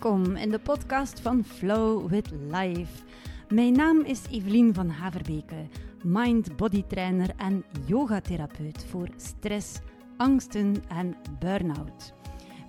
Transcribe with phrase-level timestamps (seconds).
[0.00, 3.02] Welkom in de podcast van Flow with Life.
[3.48, 5.66] Mijn naam is Evelien van Haverbeke,
[6.02, 9.78] mind-body trainer en yogatherapeut voor stress,
[10.20, 12.12] angsten en burn-out.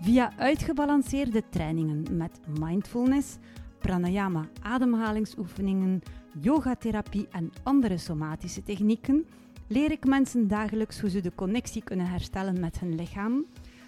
[0.01, 3.37] Via uitgebalanceerde trainingen met mindfulness,
[3.79, 6.01] pranayama ademhalingsoefeningen,
[6.41, 9.25] yogatherapie en andere somatische technieken
[9.67, 13.45] leer ik mensen dagelijks hoe ze de connectie kunnen herstellen met hun lichaam,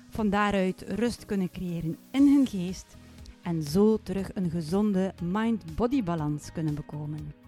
[0.09, 2.98] van daaruit rust kunnen creëren in hun geest
[3.41, 7.42] en zo terug een gezonde mind-body balans kunnen bekomen.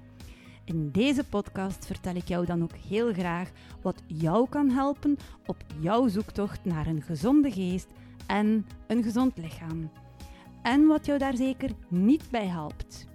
[0.65, 3.51] In deze podcast vertel ik jou dan ook heel graag
[3.81, 7.87] wat jou kan helpen op jouw zoektocht naar een gezonde geest
[8.25, 9.91] en een gezond lichaam.
[10.61, 13.07] En wat jou daar zeker niet bij helpt.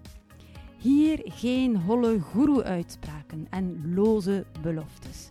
[0.79, 5.29] Hier geen holle goeroe-uitspraken en loze beloftes.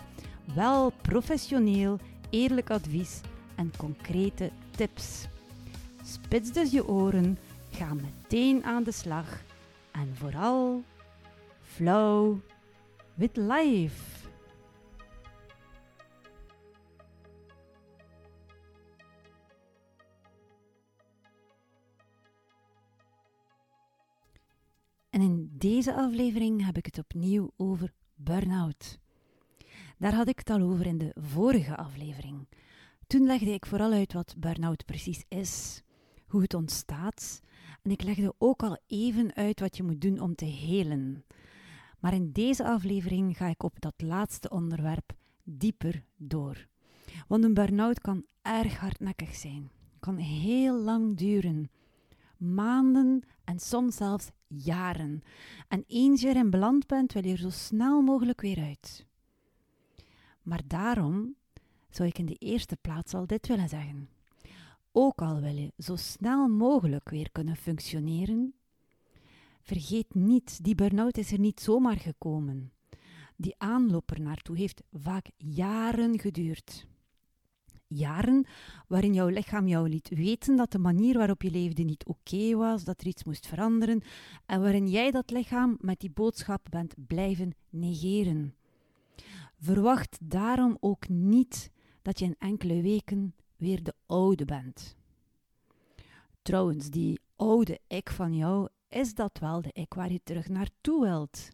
[0.56, 3.22] Wel professioneel, eerlijk advies
[3.56, 5.28] en concrete tips.
[6.04, 7.38] Spits dus je oren,
[7.72, 9.44] ga meteen aan de slag
[9.92, 10.84] en vooral
[11.80, 12.38] flow
[13.16, 14.28] with life.
[25.10, 29.00] En in deze aflevering heb ik het opnieuw over burn-out.
[29.98, 32.48] Daar had ik het al over in de vorige aflevering.
[33.08, 35.82] Toen legde ik vooral uit wat burn-out precies is,
[36.28, 37.42] hoe het ontstaat
[37.82, 41.26] en ik legde ook al even uit wat je moet doen om te helen.
[42.00, 46.68] Maar in deze aflevering ga ik op dat laatste onderwerp dieper door.
[47.28, 51.70] Want een burn-out kan erg hardnekkig zijn, kan heel lang duren.
[52.38, 55.22] Maanden en soms zelfs jaren.
[55.68, 59.06] En eens je erin beland bent, wil je er zo snel mogelijk weer uit.
[60.42, 61.36] Maar daarom
[61.90, 64.10] zou ik in de eerste plaats al dit willen zeggen.
[64.92, 68.54] Ook al wil je zo snel mogelijk weer kunnen functioneren,
[69.70, 72.72] vergeet niet, die burn-out is er niet zomaar gekomen.
[73.36, 76.88] Die aanloop er naartoe heeft vaak jaren geduurd.
[77.88, 78.46] Jaren
[78.88, 82.84] waarin jouw lichaam jou liet weten dat de manier waarop je leefde niet oké was,
[82.84, 84.02] dat er iets moest veranderen,
[84.46, 88.56] en waarin jij dat lichaam met die boodschap bent blijven negeren.
[89.60, 94.96] Verwacht daarom ook niet dat je in enkele weken weer de oude bent.
[96.42, 101.02] Trouwens, die oude ik van jou, is dat wel de ik waar je terug naartoe
[101.02, 101.50] wilt?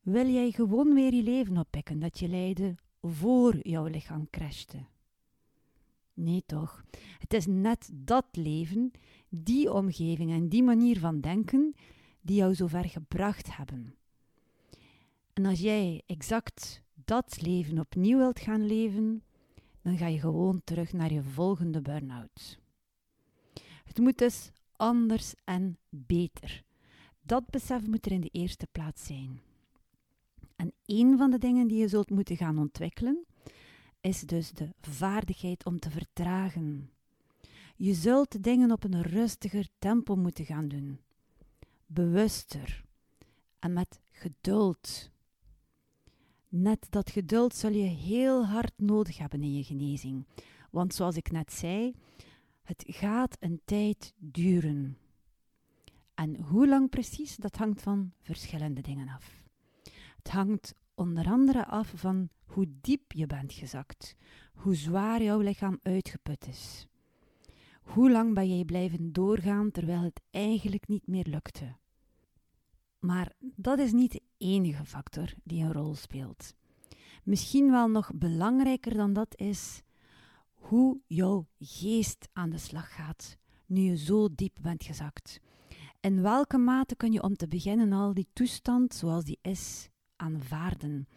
[0.00, 4.78] Wil jij gewoon weer je leven oppikken dat je leidde voor jouw lichaam crashte?
[6.14, 6.84] Nee toch,
[7.18, 8.90] het is net dat leven,
[9.28, 11.74] die omgeving en die manier van denken
[12.20, 13.94] die jou zo ver gebracht hebben.
[15.32, 19.22] En als jij exact dat leven opnieuw wilt gaan leven,
[19.82, 22.58] dan ga je gewoon terug naar je volgende burn-out.
[23.84, 24.50] Het moet dus
[24.80, 26.62] anders en beter.
[27.22, 29.40] Dat besef moet er in de eerste plaats zijn.
[30.56, 33.24] En een van de dingen die je zult moeten gaan ontwikkelen,
[34.00, 36.90] is dus de vaardigheid om te vertragen.
[37.76, 40.98] Je zult dingen op een rustiger tempo moeten gaan doen.
[41.86, 42.84] Bewuster
[43.58, 45.10] en met geduld.
[46.48, 50.26] Net dat geduld zul je heel hard nodig hebben in je genezing.
[50.70, 51.94] Want zoals ik net zei,
[52.70, 54.98] het gaat een tijd duren.
[56.14, 59.42] En hoe lang precies, dat hangt van verschillende dingen af.
[60.16, 64.16] Het hangt onder andere af van hoe diep je bent gezakt,
[64.54, 66.86] hoe zwaar jouw lichaam uitgeput is.
[67.82, 71.76] Hoe lang ben jij blijven doorgaan terwijl het eigenlijk niet meer lukte?
[72.98, 76.54] Maar dat is niet de enige factor die een rol speelt.
[77.22, 79.82] Misschien wel nog belangrijker dan dat is
[80.70, 85.40] hoe jouw geest aan de slag gaat nu je zo diep bent gezakt.
[86.00, 91.08] In welke mate kun je om te beginnen al die toestand zoals die is aanvaarden?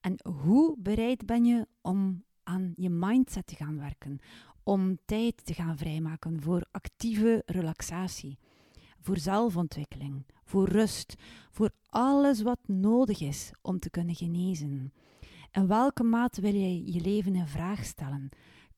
[0.00, 4.18] En hoe bereid ben je om aan je mindset te gaan werken,
[4.62, 8.38] om tijd te gaan vrijmaken voor actieve relaxatie,
[9.00, 11.14] voor zelfontwikkeling, voor rust,
[11.50, 14.92] voor alles wat nodig is om te kunnen genezen.
[15.52, 18.30] In welke mate wil je je leven in vraag stellen,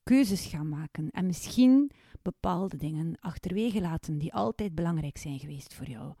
[0.09, 1.91] keuzes gaan maken en misschien
[2.21, 6.13] bepaalde dingen achterwege laten die altijd belangrijk zijn geweest voor jou?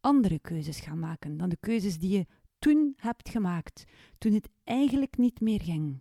[0.00, 2.26] Andere keuzes gaan maken dan de keuzes die je
[2.58, 3.84] toen hebt gemaakt,
[4.18, 5.98] toen het eigenlijk niet meer ging.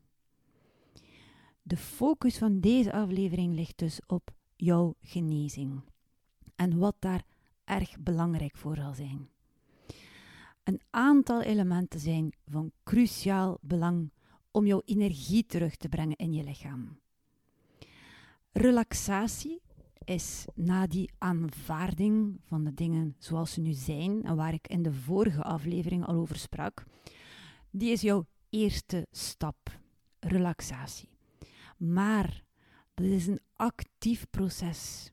[1.61, 5.81] De focus van deze aflevering ligt dus op jouw genezing
[6.55, 7.23] en wat daar
[7.63, 9.29] erg belangrijk voor zal zijn.
[10.63, 14.11] Een aantal elementen zijn van cruciaal belang
[14.51, 17.03] om jouw energie terug te brengen in je lichaam.
[18.57, 19.61] Relaxatie
[20.05, 24.83] is na die aanvaarding van de dingen zoals ze nu zijn en waar ik in
[24.83, 26.83] de vorige aflevering al over sprak,
[27.69, 29.79] die is jouw eerste stap.
[30.19, 31.09] Relaxatie.
[31.77, 32.43] Maar
[32.93, 35.11] dat is een actief proces.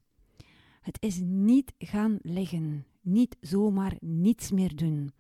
[0.81, 5.13] Het is niet gaan liggen, niet zomaar niets meer doen.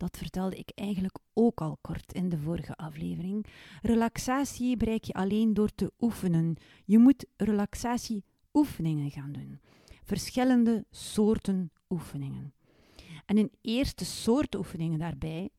[0.00, 3.46] Dat vertelde ik eigenlijk ook al kort in de vorige aflevering.
[3.82, 6.56] Relaxatie bereik je alleen door te oefenen.
[6.84, 9.60] Je moet relaxatieoefeningen gaan doen.
[10.04, 12.54] Verschillende soorten oefeningen.
[13.26, 15.50] En een eerste soort oefeningen daarbij,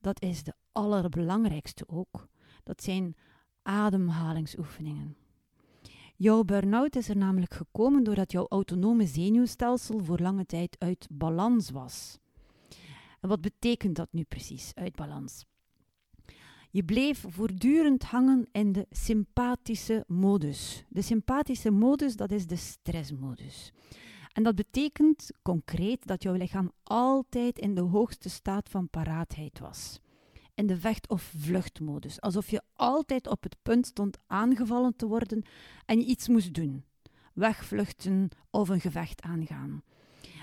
[0.00, 2.28] dat is de allerbelangrijkste ook.
[2.62, 3.14] Dat zijn
[3.62, 5.16] ademhalingsoefeningen.
[6.16, 11.70] Jouw burn-out is er namelijk gekomen doordat jouw autonome zenuwstelsel voor lange tijd uit balans
[11.70, 12.18] was.
[13.20, 15.44] En wat betekent dat nu precies, uit balans?
[16.70, 20.84] Je bleef voortdurend hangen in de sympathische modus.
[20.88, 23.72] De sympathische modus, dat is de stressmodus.
[24.32, 30.00] En dat betekent concreet dat jouw lichaam altijd in de hoogste staat van paraatheid was
[30.60, 32.20] in de vecht- of vluchtmodus.
[32.20, 35.42] Alsof je altijd op het punt stond aangevallen te worden
[35.86, 36.84] en je iets moest doen.
[37.34, 39.82] Wegvluchten of een gevecht aangaan.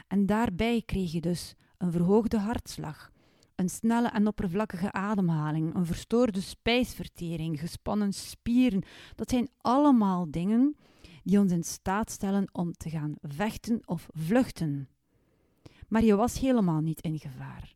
[0.08, 3.12] En daarbij kreeg je dus een verhoogde hartslag,
[3.56, 8.84] een snelle en oppervlakkige ademhaling, een verstoorde spijsvertering, gespannen spieren.
[9.16, 10.76] Dat zijn allemaal dingen
[11.24, 14.88] die ons in staat stellen om te gaan vechten of vluchten.
[15.88, 17.76] Maar je was helemaal niet in gevaar.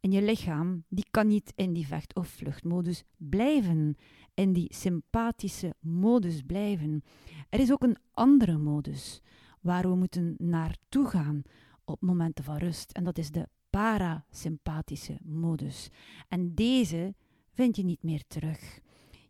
[0.00, 3.96] En je lichaam die kan niet in die vecht- of vluchtmodus blijven,
[4.34, 7.02] in die sympathische modus blijven.
[7.48, 9.20] Er is ook een andere modus
[9.60, 11.42] waar we moeten naartoe gaan
[11.84, 12.92] op momenten van rust.
[12.92, 15.88] En dat is de parasympathische modus.
[16.28, 17.14] En deze
[17.52, 18.80] vind je niet meer terug.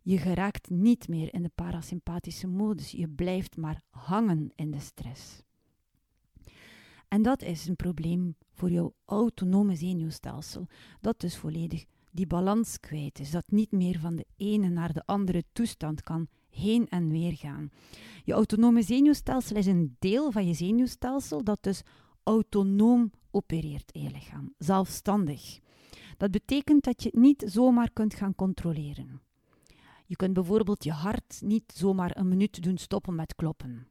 [0.01, 2.91] Je geraakt niet meer in de parasympathische modus.
[2.91, 5.43] Je blijft maar hangen in de stress.
[7.07, 10.67] En dat is een probleem voor jouw autonome zenuwstelsel,
[11.01, 15.05] dat dus volledig die balans kwijt is, dat niet meer van de ene naar de
[15.05, 17.69] andere toestand kan heen en weer gaan.
[18.23, 21.81] Je autonome zenuwstelsel is een deel van je zenuwstelsel dat dus
[22.25, 25.59] autonoom opereert je lichaam, zelfstandig.
[26.17, 29.21] Dat betekent dat je het niet zomaar kunt gaan controleren.
[30.05, 33.87] Je kunt bijvoorbeeld je hart niet zomaar een minuut doen stoppen met kloppen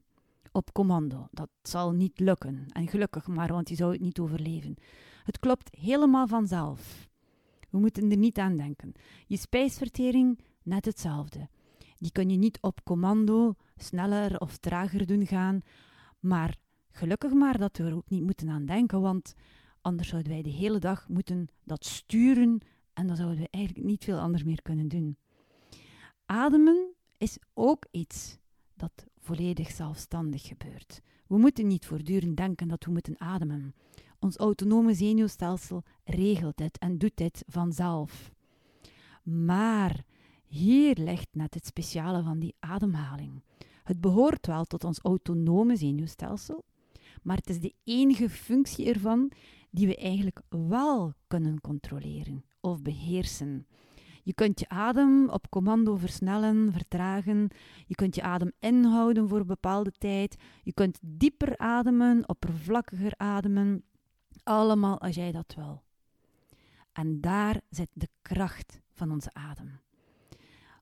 [0.54, 1.28] op commando.
[1.31, 2.66] Dat zal niet lukken.
[2.72, 4.76] En gelukkig maar, want je zou het niet overleven.
[5.25, 7.08] Het klopt helemaal vanzelf.
[7.70, 8.92] We moeten er niet aan denken.
[9.26, 11.48] Je spijsvertering, net hetzelfde.
[11.98, 15.60] Die kun je niet op commando sneller of trager doen gaan.
[16.20, 16.56] Maar
[16.96, 19.35] gelukkig maar dat we er ook niet moeten aan denken, want
[19.81, 22.61] anders zouden wij de hele dag moeten dat sturen
[22.93, 25.17] en dan zouden we eigenlijk niet veel anders meer kunnen doen.
[26.26, 28.38] Ademen is ook iets
[28.75, 31.00] dat volledig zelfstandig gebeurt.
[31.26, 33.75] We moeten niet voortdurend denken dat we moeten ademen.
[34.19, 38.32] Ons autonome zenuwstelsel regelt dit en doet dit vanzelf.
[39.23, 40.05] Maar
[40.46, 43.43] hier ligt net het speciale van die ademhaling.
[43.82, 46.65] Het behoort wel tot ons autonome zenuwstelsel,
[47.22, 49.30] maar het is de enige functie ervan
[49.70, 53.66] die we eigenlijk wel kunnen controleren of beheersen.
[54.22, 57.48] Je kunt je adem op commando versnellen, vertragen.
[57.86, 60.36] Je kunt je adem inhouden voor een bepaalde tijd.
[60.62, 63.84] Je kunt dieper ademen, oppervlakkiger ademen.
[64.42, 65.82] Allemaal als jij dat wil.
[66.92, 69.80] En daar zit de kracht van onze adem.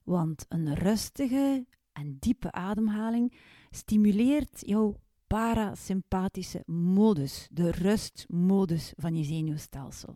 [0.03, 3.33] Want een rustige en diepe ademhaling
[3.71, 4.99] stimuleert jouw
[5.33, 10.15] parasympathische modus, de rustmodus van je zenuwstelsel.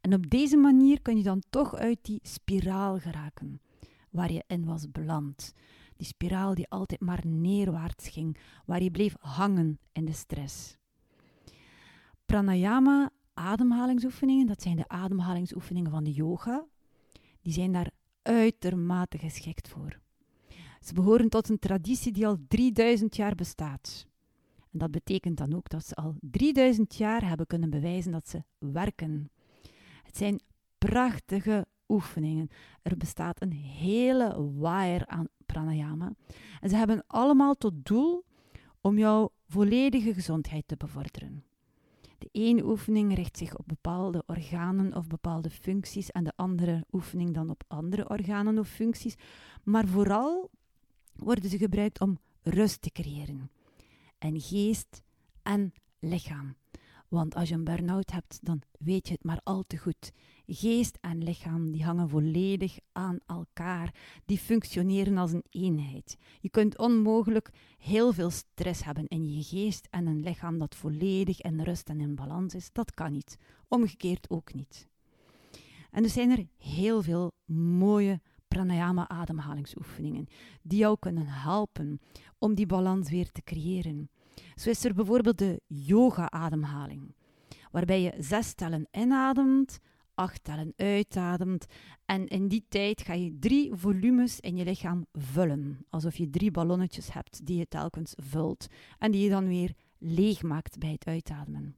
[0.00, 3.60] En op deze manier kun je dan toch uit die spiraal geraken
[4.10, 5.52] waar je in was beland.
[5.96, 10.76] Die spiraal die altijd maar neerwaarts ging, waar je bleef hangen in de stress.
[12.24, 16.66] Pranayama, ademhalingsoefeningen, dat zijn de ademhalingsoefeningen van de yoga.
[17.42, 17.90] Die zijn daar
[18.22, 20.00] uitermate geschikt voor.
[20.80, 24.06] Ze behoren tot een traditie die al 3000 jaar bestaat.
[24.76, 28.42] En dat betekent dan ook dat ze al 3000 jaar hebben kunnen bewijzen dat ze
[28.58, 29.30] werken.
[30.02, 30.40] Het zijn
[30.78, 32.48] prachtige oefeningen.
[32.82, 36.12] Er bestaat een hele waaier aan pranayama.
[36.60, 38.24] En ze hebben allemaal tot doel
[38.80, 41.44] om jouw volledige gezondheid te bevorderen.
[42.18, 47.34] De ene oefening richt zich op bepaalde organen of bepaalde functies en de andere oefening
[47.34, 49.14] dan op andere organen of functies.
[49.62, 50.50] Maar vooral
[51.14, 53.50] worden ze gebruikt om rust te creëren.
[54.26, 55.02] En geest
[55.42, 56.56] en lichaam.
[57.08, 60.12] Want als je een burn-out hebt, dan weet je het maar al te goed.
[60.46, 63.94] Geest en lichaam die hangen volledig aan elkaar.
[64.24, 66.16] Die functioneren als een eenheid.
[66.40, 71.40] Je kunt onmogelijk heel veel stress hebben in je geest en een lichaam dat volledig
[71.40, 72.72] in rust en in balans is.
[72.72, 73.36] Dat kan niet.
[73.68, 74.88] Omgekeerd ook niet.
[75.90, 77.32] En er zijn er heel veel
[77.78, 80.26] mooie pranayama ademhalingsoefeningen
[80.62, 82.00] die jou kunnen helpen
[82.38, 84.10] om die balans weer te creëren.
[84.54, 87.14] Zo is er bijvoorbeeld de yoga-ademhaling,
[87.70, 89.78] waarbij je zes tellen inademt,
[90.14, 91.66] acht tellen uitademt
[92.04, 96.50] en in die tijd ga je drie volumes in je lichaam vullen, alsof je drie
[96.50, 98.66] ballonnetjes hebt die je telkens vult
[98.98, 101.76] en die je dan weer leeg maakt bij het uitademen.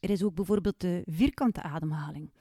[0.00, 2.32] Er is ook bijvoorbeeld de vierkante ademhaling,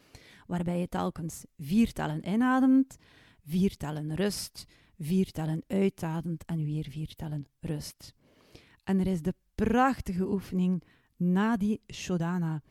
[0.47, 2.97] waarbij je telkens vier tellen inademt,
[3.45, 4.65] vier tellen rust,
[5.00, 8.13] vier tellen uitademt en weer vier tellen rust.
[8.83, 10.83] En er is de prachtige oefening
[11.15, 12.61] Nadi Shodhana,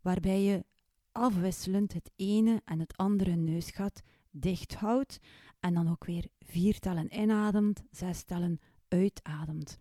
[0.00, 0.64] waarbij je
[1.12, 5.18] afwisselend het ene en het andere neusgat dicht houdt
[5.60, 9.78] en dan ook weer vier tellen inademt, zes tellen uitademt.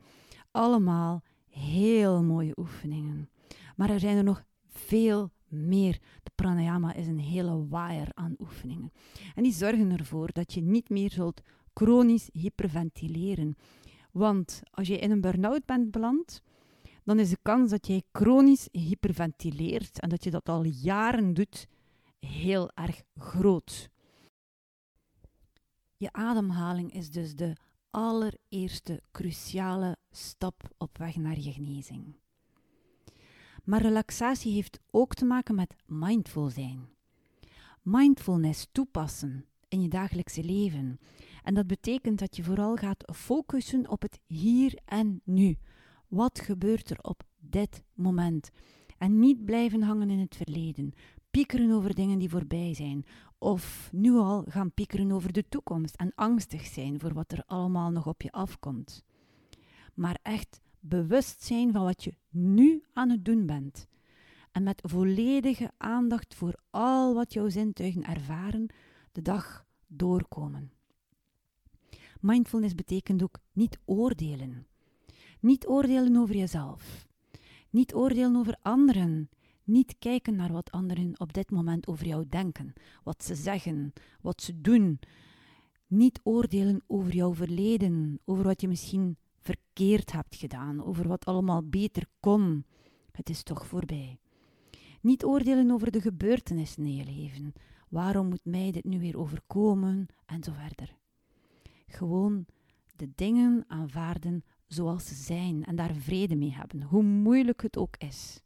[0.51, 3.29] Allemaal heel mooie oefeningen.
[3.75, 5.99] Maar er zijn er nog veel meer.
[6.23, 8.91] De pranayama is een hele waaier aan oefeningen.
[9.35, 11.41] En die zorgen ervoor dat je niet meer zult
[11.73, 13.55] chronisch hyperventileren.
[14.11, 16.41] Want als je in een burn-out bent beland,
[17.03, 21.67] dan is de kans dat jij chronisch hyperventileert en dat je dat al jaren doet
[22.19, 23.89] heel erg groot.
[25.97, 27.55] Je ademhaling is dus de
[27.89, 32.15] allereerste cruciale stap op weg naar je genezing.
[33.63, 36.89] Maar relaxatie heeft ook te maken met mindful zijn.
[37.81, 40.99] Mindfulness toepassen in je dagelijkse leven.
[41.43, 45.57] En dat betekent dat je vooral gaat focussen op het hier en nu.
[46.07, 48.49] Wat gebeurt er op dit moment?
[48.97, 50.93] En niet blijven hangen in het verleden.
[51.31, 53.05] Piekeren over dingen die voorbij zijn.
[53.37, 57.91] Of nu al gaan piekeren over de toekomst en angstig zijn voor wat er allemaal
[57.91, 59.03] nog op je afkomt.
[59.93, 63.87] Maar echt bewust zijn van wat je nu aan het doen bent.
[64.51, 68.69] En met volledige aandacht voor al wat jouw zintuigen ervaren,
[69.11, 70.71] de dag doorkomen.
[72.21, 74.67] Mindfulness betekent ook niet oordelen.
[75.39, 77.07] Niet oordelen over jezelf.
[77.69, 79.29] Niet oordelen over anderen.
[79.63, 82.73] Niet kijken naar wat anderen op dit moment over jou denken,
[83.03, 84.99] wat ze zeggen, wat ze doen.
[85.87, 91.63] Niet oordelen over jouw verleden, over wat je misschien verkeerd hebt gedaan, over wat allemaal
[91.63, 92.65] beter kon.
[93.11, 94.19] Het is toch voorbij.
[95.01, 97.53] Niet oordelen over de gebeurtenissen in je leven.
[97.89, 100.07] Waarom moet mij dit nu weer overkomen?
[100.25, 101.00] En zo verder.
[101.91, 102.45] Gewoon
[102.95, 107.95] de dingen aanvaarden zoals ze zijn en daar vrede mee hebben, hoe moeilijk het ook
[107.97, 108.41] is.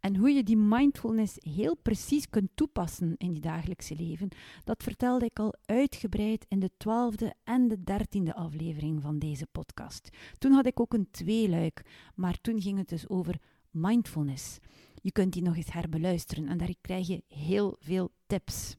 [0.00, 4.28] En hoe je die mindfulness heel precies kunt toepassen in je dagelijkse leven,
[4.64, 10.08] dat vertelde ik al uitgebreid in de twaalfde en de dertiende aflevering van deze podcast.
[10.38, 11.82] Toen had ik ook een tweeluik,
[12.14, 14.58] maar toen ging het dus over mindfulness.
[15.02, 18.76] Je kunt die nog eens herbeluisteren en daar krijg je heel veel tips.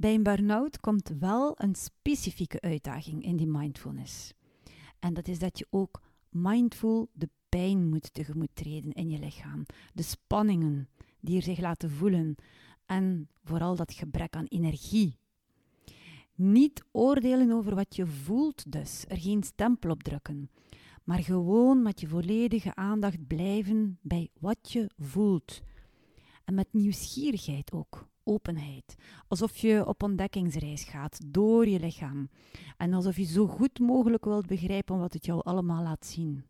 [0.00, 4.32] Bij een burn-out komt wel een specifieke uitdaging in die mindfulness.
[4.98, 9.66] En dat is dat je ook mindful de pijn moet tegemoet treden in je lichaam.
[9.94, 10.88] De spanningen
[11.20, 12.34] die er zich laten voelen.
[12.86, 15.18] En vooral dat gebrek aan energie.
[16.34, 20.50] Niet oordelen over wat je voelt, dus er geen stempel op drukken.
[21.04, 25.60] Maar gewoon met je volledige aandacht blijven bij wat je voelt.
[26.44, 28.94] En met nieuwsgierigheid ook openheid.
[29.28, 32.28] Alsof je op ontdekkingsreis gaat door je lichaam.
[32.76, 36.44] En alsof je zo goed mogelijk wilt begrijpen wat het jou allemaal laat zien.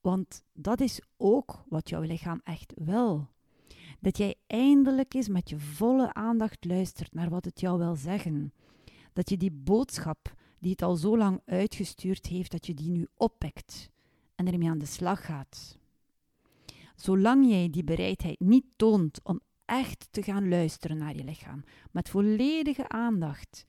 [0.00, 3.28] Want dat is ook wat jouw lichaam echt wil.
[4.00, 8.52] Dat jij eindelijk eens met je volle aandacht luistert naar wat het jou wil zeggen.
[9.12, 13.06] Dat je die boodschap die het al zo lang uitgestuurd heeft, dat je die nu
[13.16, 13.90] oppikt
[14.34, 15.78] en ermee aan de slag gaat.
[16.96, 22.08] Zolang jij die bereidheid niet toont om echt te gaan luisteren naar je lichaam, met
[22.08, 23.66] volledige aandacht,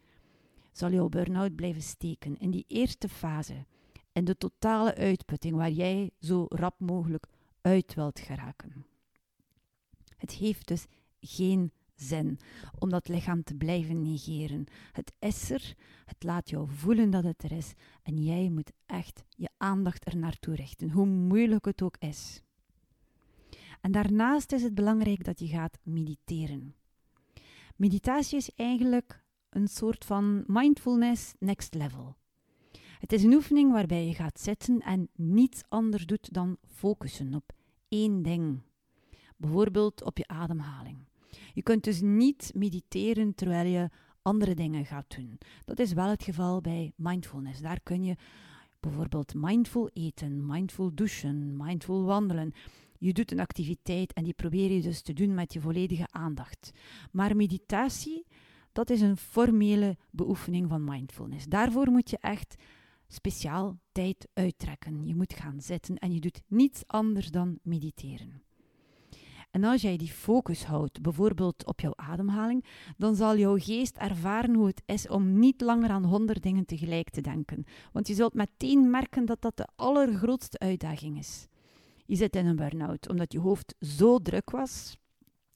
[0.72, 3.65] zal jouw burn-out blijven steken in die eerste fase,
[4.12, 7.27] in de totale uitputting waar jij zo rap mogelijk
[7.62, 8.86] uit wilt geraken.
[10.18, 10.86] Het heeft dus
[11.22, 12.39] geen zin
[12.77, 14.65] om dat lichaam te blijven negeren.
[14.91, 15.75] Het is er,
[16.06, 20.18] het laat jou voelen dat het er is en jij moet echt je aandacht er
[20.18, 22.41] naartoe richten, hoe moeilijk het ook is.
[23.82, 26.76] En daarnaast is het belangrijk dat je gaat mediteren.
[27.76, 32.16] Meditatie is eigenlijk een soort van mindfulness next level.
[33.00, 37.54] Het is een oefening waarbij je gaat zitten en niets anders doet dan focussen op
[37.88, 38.62] één ding.
[39.38, 40.98] Bijvoorbeeld op je ademhaling.
[41.54, 43.90] Je kunt dus niet mediteren terwijl je
[44.22, 45.38] andere dingen gaat doen.
[45.66, 47.62] Dat is wel het geval bij mindfulness.
[47.62, 48.16] Daar kun je
[48.80, 52.54] bijvoorbeeld mindful eten, mindful douchen, mindful wandelen.
[53.00, 56.72] Je doet een activiteit en die probeer je dus te doen met je volledige aandacht.
[57.12, 58.25] Maar meditatie,
[58.72, 61.46] dat is een formele beoefening van mindfulness.
[61.46, 62.56] Daarvoor moet je echt
[63.08, 65.06] speciaal tijd uittrekken.
[65.06, 68.44] Je moet gaan zitten en je doet niets anders dan mediteren.
[69.51, 72.65] En als jij die focus houdt, bijvoorbeeld op jouw ademhaling,
[72.98, 77.10] dan zal jouw geest ervaren hoe het is om niet langer aan honderd dingen tegelijk
[77.10, 77.65] te denken.
[77.91, 81.48] Want je zult meteen merken dat dat de allergrootste uitdaging is.
[82.10, 84.98] Je zit in een burn-out omdat je hoofd zo druk was,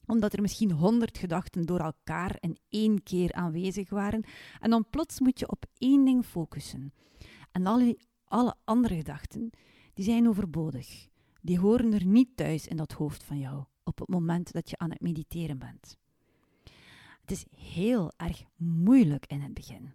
[0.05, 4.23] omdat er misschien honderd gedachten door elkaar in één keer aanwezig waren.
[4.59, 6.93] En dan plots moet je op één ding focussen.
[7.51, 9.49] En alle, alle andere gedachten,
[9.93, 11.07] die zijn overbodig.
[11.41, 14.77] Die horen er niet thuis in dat hoofd van jou op het moment dat je
[14.77, 15.97] aan het mediteren bent.
[17.21, 19.93] Het is heel erg moeilijk in het begin,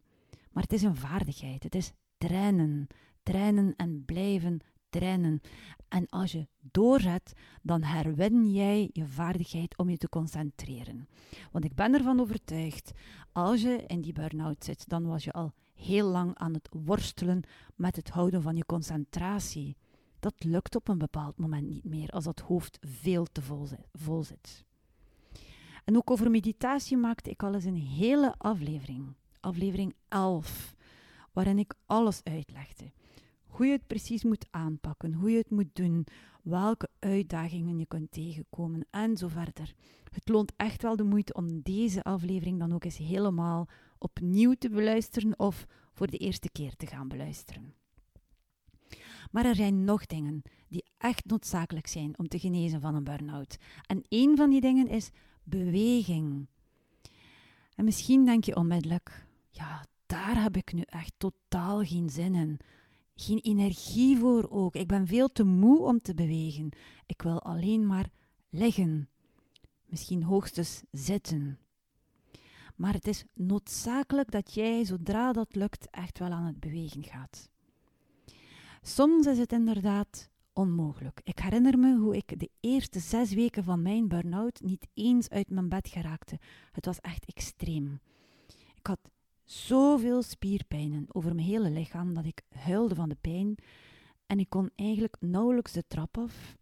[0.50, 1.62] maar het is een vaardigheid.
[1.62, 2.87] Het is trainen,
[3.23, 5.40] trainen en blijven trainen.
[5.88, 11.09] En als je doorzet, dan herwin jij je vaardigheid om je te concentreren.
[11.52, 12.92] Want ik ben ervan overtuigd,
[13.33, 17.42] als je in die burn-out zit, dan was je al heel lang aan het worstelen
[17.75, 19.76] met het houden van je concentratie.
[20.21, 23.42] Dat lukt op een bepaald moment niet meer als dat hoofd veel te
[23.92, 24.66] vol zit.
[25.85, 30.75] En ook over meditatie maakte ik al eens een hele aflevering, aflevering 11,
[31.33, 32.92] waarin ik alles uitlegde.
[33.49, 36.07] Hoe je het precies moet aanpakken, hoe je het moet doen,
[36.43, 39.73] welke uitdagingen je kunt tegenkomen en zo verder.
[40.11, 44.69] Het loont echt wel de moeite om deze aflevering dan ook eens helemaal opnieuw te
[44.69, 47.75] beluisteren of voor de eerste keer te gaan beluisteren.
[49.31, 53.57] Maar er zijn nog dingen die echt noodzakelijk zijn om te genezen van een burn-out.
[53.87, 55.11] En een van die dingen is
[55.42, 56.46] beweging.
[57.75, 62.59] En misschien denk je onmiddellijk, ja, daar heb ik nu echt totaal geen zin in.
[63.20, 64.74] Geen energie voor ook.
[64.74, 66.68] Ik ben veel te moe om te bewegen.
[67.07, 68.11] Ik wil alleen maar
[68.50, 69.09] liggen.
[69.85, 71.59] Misschien hoogstens zitten.
[72.76, 77.50] Maar het is noodzakelijk dat jij, zodra dat lukt, echt wel aan het bewegen gaat.
[78.83, 81.20] Soms is het inderdaad onmogelijk.
[81.24, 85.50] Ik herinner me hoe ik de eerste zes weken van mijn burn-out niet eens uit
[85.50, 86.38] mijn bed geraakte.
[86.72, 88.00] Het was echt extreem.
[88.74, 89.11] Ik had
[89.51, 93.55] zoveel spierpijnen over mijn hele lichaam dat ik huilde van de pijn
[94.27, 96.57] en ik kon eigenlijk nauwelijks de trap af.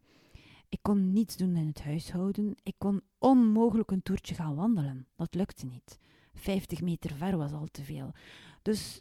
[0.68, 2.54] Ik kon niets doen in het huishouden.
[2.62, 5.06] Ik kon onmogelijk een toertje gaan wandelen.
[5.16, 5.98] Dat lukte niet.
[6.34, 8.12] 50 meter ver was al te veel.
[8.62, 9.00] Dus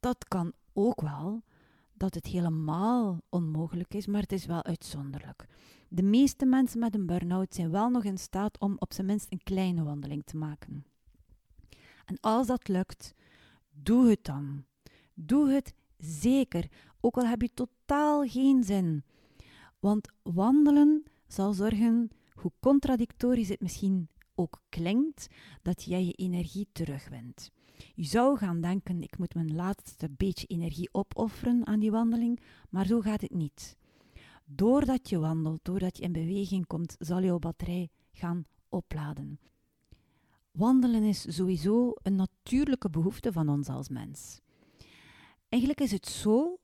[0.00, 1.42] dat kan ook wel
[1.92, 5.46] dat het helemaal onmogelijk is, maar het is wel uitzonderlijk.
[5.88, 9.26] De meeste mensen met een burn-out zijn wel nog in staat om op zijn minst
[9.32, 10.84] een kleine wandeling te maken.
[12.04, 13.14] En als dat lukt,
[13.70, 14.64] doe het dan.
[15.14, 19.04] Doe het zeker, ook al heb je totaal geen zin.
[19.78, 25.26] Want wandelen zal zorgen, hoe contradictorisch het misschien ook klinkt,
[25.62, 27.50] dat jij je energie terugwint.
[27.94, 32.40] Je zou gaan denken, ik moet mijn laatste beetje energie opofferen aan die wandeling,
[32.70, 33.76] maar zo gaat het niet.
[34.44, 39.38] Doordat je wandelt, doordat je in beweging komt, zal jouw batterij gaan opladen.
[40.54, 44.40] Wandelen is sowieso een natuurlijke behoefte van ons als mens.
[45.48, 46.58] Eigenlijk is het zo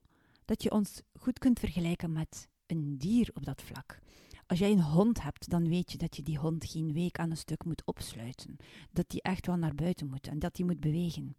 [0.45, 4.01] dat je ons goed kunt vergelijken met een dier op dat vlak.
[4.47, 7.31] Als jij een hond hebt, dan weet je dat je die hond geen week aan
[7.31, 8.57] een stuk moet opsluiten.
[8.93, 11.37] Dat die echt wel naar buiten moet en dat die moet bewegen.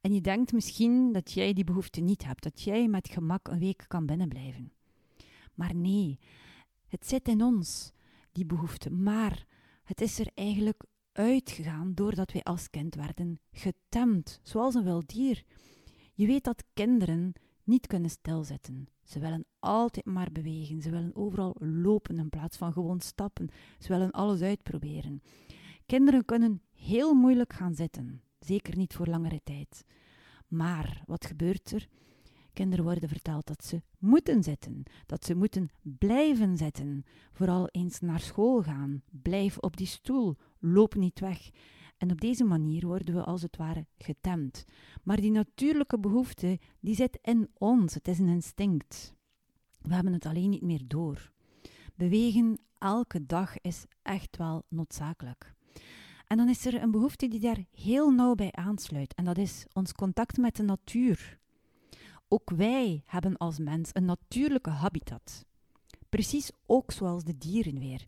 [0.00, 3.58] En je denkt misschien dat jij die behoefte niet hebt, dat jij met gemak een
[3.58, 4.72] week kan binnenblijven.
[5.54, 6.18] Maar nee,
[6.88, 7.92] het zit in ons,
[8.32, 8.90] die behoefte.
[8.90, 9.46] Maar
[9.84, 10.84] het is er eigenlijk
[11.16, 15.44] uitgegaan doordat wij als kind werden getemd, zoals een wild dier.
[16.14, 17.32] Je weet dat kinderen
[17.64, 18.88] niet kunnen stilzitten.
[19.04, 20.82] Ze willen altijd maar bewegen.
[20.82, 23.48] Ze willen overal lopen in plaats van gewoon stappen.
[23.78, 25.22] Ze willen alles uitproberen.
[25.86, 29.84] Kinderen kunnen heel moeilijk gaan zitten, zeker niet voor langere tijd.
[30.48, 31.88] Maar wat gebeurt er?
[32.52, 37.04] Kinderen worden verteld dat ze moeten zitten, dat ze moeten blijven zitten.
[37.32, 39.02] Vooral eens naar school gaan.
[39.10, 40.36] Blijf op die stoel,
[40.72, 41.50] loop niet weg.
[41.96, 44.64] En op deze manier worden we als het ware getemd.
[45.02, 47.94] Maar die natuurlijke behoefte, die zit in ons.
[47.94, 49.14] Het is een instinct.
[49.80, 51.32] We hebben het alleen niet meer door.
[51.94, 55.54] Bewegen elke dag is echt wel noodzakelijk.
[56.26, 59.14] En dan is er een behoefte die daar heel nauw bij aansluit.
[59.14, 61.38] En dat is ons contact met de natuur.
[62.28, 65.44] Ook wij hebben als mens een natuurlijke habitat.
[66.16, 68.06] Precies ook zoals de dieren weer.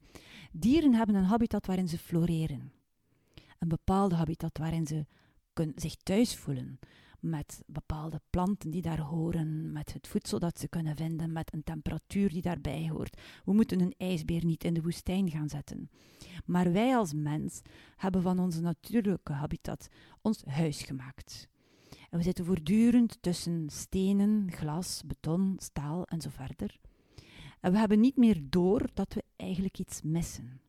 [0.52, 2.72] Dieren hebben een habitat waarin ze floreren.
[3.58, 5.06] Een bepaalde habitat waarin ze
[5.74, 6.78] zich thuis voelen.
[7.20, 11.64] Met bepaalde planten die daar horen, met het voedsel dat ze kunnen vinden, met een
[11.64, 13.20] temperatuur die daarbij hoort.
[13.44, 15.90] We moeten een ijsbeer niet in de woestijn gaan zetten.
[16.44, 17.60] Maar wij als mens
[17.96, 19.88] hebben van onze natuurlijke habitat
[20.22, 21.48] ons huis gemaakt.
[22.10, 26.78] En we zitten voortdurend tussen stenen, glas, beton, staal en zo verder.
[27.60, 30.60] En we hebben niet meer door dat we eigenlijk iets missen.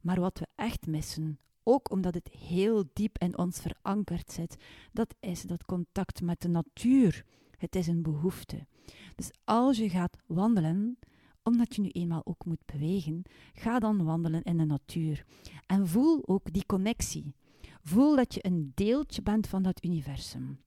[0.00, 4.56] Maar wat we echt missen, ook omdat het heel diep in ons verankerd zit,
[4.92, 7.24] dat is dat contact met de natuur.
[7.56, 8.66] Het is een behoefte.
[9.14, 10.98] Dus als je gaat wandelen,
[11.42, 15.24] omdat je nu eenmaal ook moet bewegen, ga dan wandelen in de natuur.
[15.66, 17.34] En voel ook die connectie.
[17.82, 20.60] Voel dat je een deeltje bent van dat universum.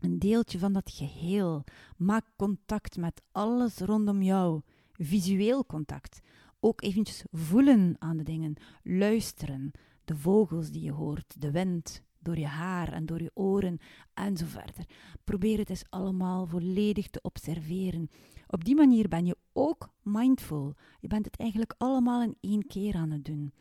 [0.00, 1.64] Een deeltje van dat geheel.
[1.96, 4.60] Maak contact met alles rondom jou.
[4.98, 6.20] Visueel contact.
[6.60, 8.54] Ook eventjes voelen aan de dingen.
[8.82, 9.70] Luisteren.
[10.04, 11.40] De vogels die je hoort.
[11.40, 13.78] De wind door je haar en door je oren
[14.14, 14.84] en zo verder.
[15.24, 18.10] Probeer het eens allemaal volledig te observeren.
[18.46, 20.74] Op die manier ben je ook mindful.
[21.00, 23.52] Je bent het eigenlijk allemaal in één keer aan het doen.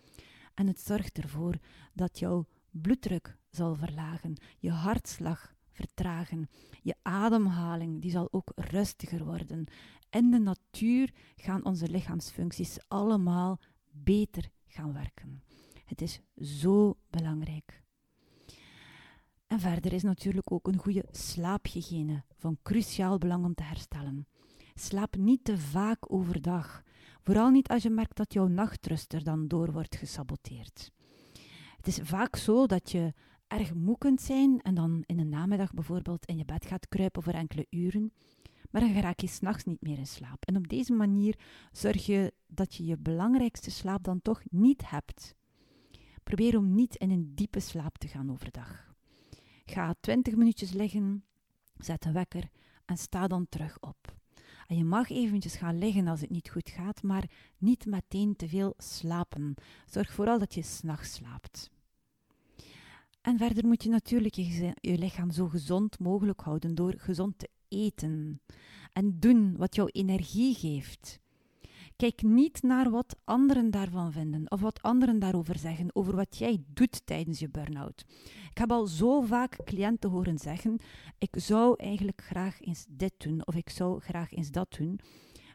[0.54, 1.58] En het zorgt ervoor
[1.94, 6.50] dat jouw bloeddruk zal verlagen, je hartslag vertragen,
[6.82, 9.66] je ademhaling die zal ook rustiger worden.
[10.10, 13.60] In de natuur gaan onze lichaamsfuncties allemaal
[13.92, 15.44] beter gaan werken.
[15.86, 17.84] Het is zo belangrijk.
[19.48, 24.28] En verder is natuurlijk ook een goede slaaphygiëne van cruciaal belang om te herstellen.
[24.74, 26.84] Slaap niet te vaak overdag,
[27.22, 30.92] vooral niet als je merkt dat jouw nachtrust er dan door wordt gesaboteerd.
[31.78, 33.14] Het is vaak zo dat je
[33.54, 37.24] erg moe kunt zijn en dan in de namiddag bijvoorbeeld in je bed gaat kruipen
[37.24, 38.14] voor enkele uren,
[38.72, 40.46] maar dan raak je s'nachts niet meer in slaap.
[40.46, 41.40] En op deze manier
[41.72, 45.36] zorg je dat je je belangrijkste slaap dan toch niet hebt.
[46.24, 48.94] Probeer om niet in een diepe slaap te gaan overdag.
[49.66, 51.24] Ga 20 minuutjes liggen,
[51.78, 52.50] zet een wekker
[52.86, 54.16] en sta dan terug op.
[54.68, 58.48] En je mag eventjes gaan liggen als het niet goed gaat, maar niet meteen te
[58.48, 59.54] veel slapen.
[59.86, 61.72] Zorg vooral dat je s'nachts slaapt.
[63.24, 68.42] En verder moet je natuurlijk je, lichaam zo gezond mogelijk houden door gezond te eten
[68.94, 71.20] en doen wat jou energie geeft.
[71.96, 76.64] Kijk niet naar wat anderen daarvan vinden of wat anderen daarover zeggen, over wat jij
[76.68, 78.06] doet tijdens je burn-out.
[78.50, 80.80] Ik heb al zo vaak cliënten horen zeggen:
[81.18, 85.00] Ik zou eigenlijk graag eens dit doen of ik zou graag eens dat doen,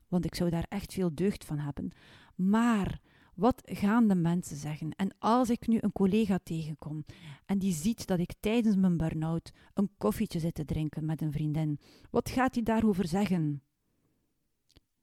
[0.09, 1.91] want ik zou daar echt veel deugd van hebben.
[2.35, 3.01] Maar
[3.39, 4.91] wat gaan de mensen zeggen?
[4.97, 7.05] En als ik nu een collega tegenkom
[7.47, 11.33] en die ziet dat ik tijdens mijn burn-out een koffietje zit te drinken met een
[11.33, 11.79] vriendin,
[12.11, 13.63] wat gaat hij daarover zeggen?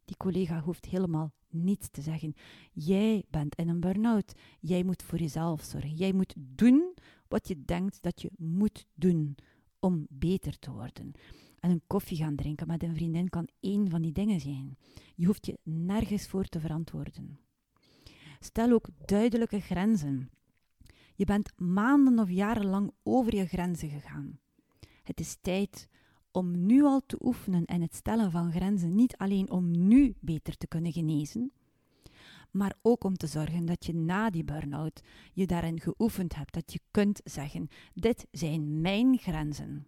[0.05, 2.33] Die collega hoeft helemaal niets te zeggen.
[2.71, 4.33] Jij bent in een burn-out.
[4.59, 5.93] Jij moet voor jezelf zorgen.
[5.93, 6.93] Jij moet doen
[7.27, 9.35] wat je denkt dat je moet doen
[9.79, 11.11] om beter te worden.
[11.59, 14.77] En een koffie gaan drinken met een vriendin kan één van die dingen zijn.
[15.15, 17.44] Je hoeft je nergens voor te verantwoorden.
[18.39, 20.29] Stel ook duidelijke grenzen.
[21.15, 24.39] Je bent maanden of jaren lang over je grenzen gegaan.
[25.03, 25.87] Het is tijd
[26.31, 30.57] om nu al te oefenen en het stellen van grenzen, niet alleen om nu beter
[30.57, 31.51] te kunnen genezen,
[32.51, 35.01] maar ook om te zorgen dat je na die burn-out
[35.33, 39.87] je daarin geoefend hebt, dat je kunt zeggen: dit zijn mijn grenzen.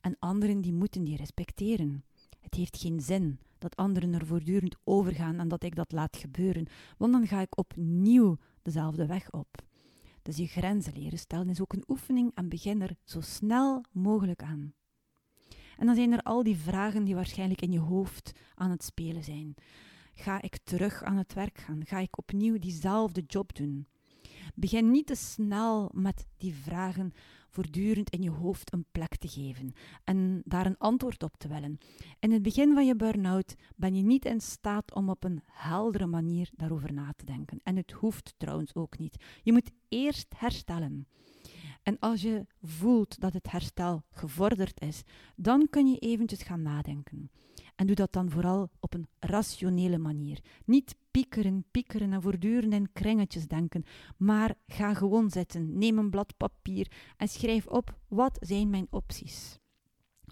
[0.00, 2.04] En anderen die moeten die respecteren.
[2.40, 6.66] Het heeft geen zin dat anderen er voortdurend overgaan en dat ik dat laat gebeuren,
[6.96, 9.66] want dan ga ik opnieuw dezelfde weg op.
[10.22, 14.42] Dus je grenzen leren stellen is ook een oefening en begin er zo snel mogelijk
[14.42, 14.74] aan.
[15.76, 19.24] En dan zijn er al die vragen die waarschijnlijk in je hoofd aan het spelen
[19.24, 19.54] zijn.
[20.14, 21.86] Ga ik terug aan het werk gaan?
[21.86, 23.86] Ga ik opnieuw diezelfde job doen?
[24.54, 27.12] Begin niet te snel met die vragen
[27.50, 29.72] voortdurend in je hoofd een plek te geven
[30.04, 31.78] en daar een antwoord op te willen.
[32.18, 36.06] In het begin van je burn-out ben je niet in staat om op een heldere
[36.06, 37.60] manier daarover na te denken.
[37.62, 39.24] En het hoeft trouwens ook niet.
[39.42, 41.06] Je moet eerst herstellen.
[41.82, 45.02] En als je voelt dat het herstel gevorderd is,
[45.36, 47.30] dan kun je eventjes gaan nadenken.
[47.76, 50.40] En doe dat dan vooral op een rationele manier.
[50.64, 53.84] Niet piekeren, piekeren en voortdurend in kringetjes denken,
[54.16, 59.58] maar ga gewoon zitten, neem een blad papier en schrijf op wat zijn mijn opties.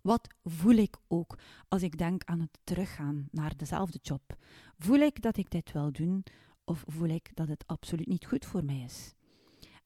[0.03, 4.37] Wat voel ik ook als ik denk aan het teruggaan naar dezelfde job?
[4.79, 6.25] Voel ik dat ik dit wil doen
[6.65, 9.15] of voel ik dat het absoluut niet goed voor mij is?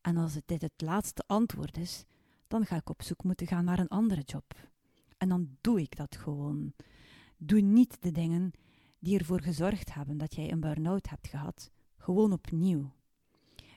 [0.00, 2.04] En als het dit het laatste antwoord is,
[2.48, 4.68] dan ga ik op zoek moeten gaan naar een andere job.
[5.16, 6.72] En dan doe ik dat gewoon.
[7.36, 8.52] Doe niet de dingen
[9.00, 12.92] die ervoor gezorgd hebben dat jij een burn-out hebt gehad, gewoon opnieuw.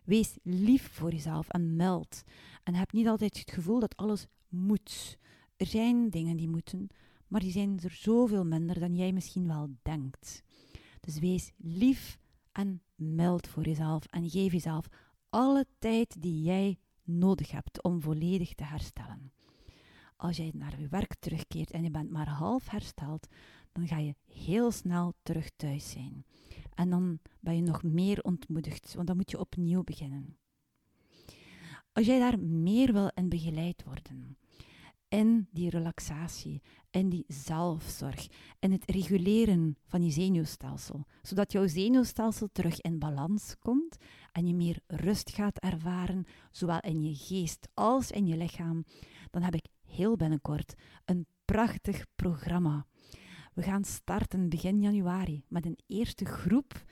[0.04, 2.24] Wees lief voor jezelf en meld.
[2.64, 5.18] En heb niet altijd het gevoel dat alles moet.
[5.58, 6.88] Er zijn dingen die moeten,
[7.28, 10.44] maar die zijn er zoveel minder dan jij misschien wel denkt.
[11.00, 12.20] Dus wees lief
[12.52, 14.88] en meld voor jezelf en geef jezelf
[15.30, 19.32] alle tijd die jij nodig hebt om volledig te herstellen.
[20.16, 23.28] Als jij naar je werk terugkeert en je bent maar half hersteld,
[23.74, 26.26] dan ga je heel snel terug thuis zijn.
[26.74, 30.38] En dan ben je nog meer ontmoedigd, want dan moet je opnieuw beginnen.
[31.92, 34.38] Als jij daar meer wil in begeleid worden,
[35.08, 38.28] in die relaxatie, in die zelfzorg,
[38.60, 43.98] in het reguleren van je zenuwstelsel, zodat jouw zenuwstelsel terug in balans komt
[44.32, 48.86] en je meer rust gaat ervaren, zowel in je geest als in je lichaam,
[49.30, 50.74] dan heb ik heel binnenkort
[51.06, 52.86] een prachtig programma.
[53.54, 56.86] We gaan starten begin januari met een eerste groep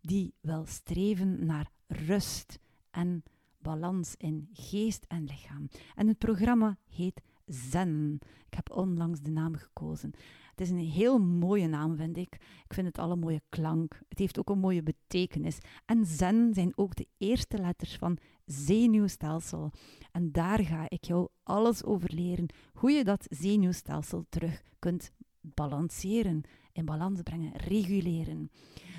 [0.00, 2.58] die wil streven naar rust
[2.90, 3.22] en
[3.58, 5.68] balans in geest en lichaam.
[5.94, 8.18] En het programma heet Zen.
[8.46, 10.12] Ik heb onlangs de naam gekozen.
[10.50, 12.34] Het is een heel mooie naam, vind ik.
[12.64, 14.00] Ik vind het al een mooie klank.
[14.08, 15.58] Het heeft ook een mooie betekenis.
[15.84, 19.70] En Zen zijn ook de eerste letters van zenuwstelsel.
[20.12, 22.46] En daar ga ik jou alles over leren.
[22.72, 25.10] Hoe je dat zenuwstelsel terug kunt
[25.54, 28.50] balanceren, in balans brengen, reguleren.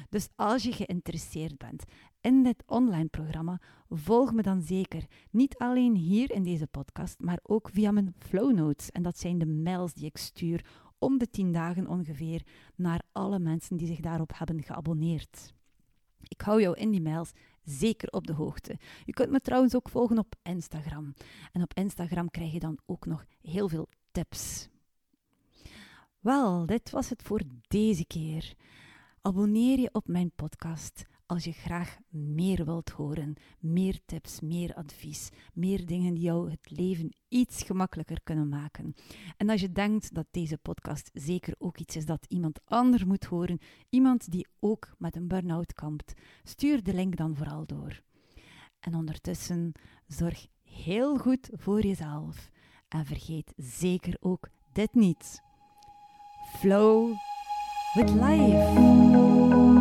[0.09, 1.83] Dus als je geïnteresseerd bent
[2.21, 5.05] in dit online programma, volg me dan zeker.
[5.31, 8.91] Niet alleen hier in deze podcast, maar ook via mijn flow notes.
[8.91, 10.65] En dat zijn de mails die ik stuur
[10.99, 12.41] om de tien dagen ongeveer
[12.75, 15.53] naar alle mensen die zich daarop hebben geabonneerd.
[16.21, 17.31] Ik hou jou in die mails
[17.63, 18.79] zeker op de hoogte.
[19.05, 21.13] Je kunt me trouwens ook volgen op Instagram.
[21.51, 24.69] En op Instagram krijg je dan ook nog heel veel tips.
[26.27, 28.53] Wel, dit was het voor deze keer.
[29.21, 35.29] Abonneer je op mijn podcast als je graag meer wilt horen, meer tips, meer advies,
[35.53, 38.93] meer dingen die jou het leven iets gemakkelijker kunnen maken.
[39.37, 43.25] En als je denkt dat deze podcast zeker ook iets is dat iemand anders moet
[43.25, 43.59] horen,
[43.89, 46.13] iemand die ook met een burn-out kampt,
[46.43, 48.01] stuur de link dan vooral door.
[48.79, 49.71] En ondertussen
[50.07, 52.49] zorg heel goed voor jezelf
[52.87, 55.45] en vergeet zeker ook dit niet.
[56.55, 57.15] Flow
[57.95, 59.76] with life.